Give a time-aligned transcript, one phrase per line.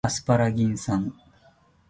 [0.03, 1.13] アスパラギン酸